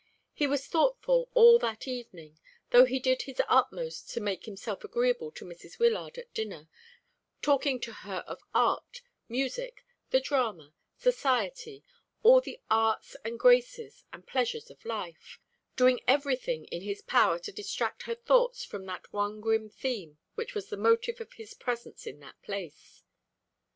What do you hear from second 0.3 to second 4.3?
He was thoughtful all that evening, though he did his utmost to